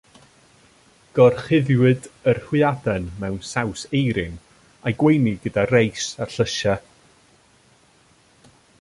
[1.17, 4.41] Gorchuddiwyd yr hwyaden mewn saws eirin,
[4.81, 6.93] a'i gweini gyda reis a llysiau.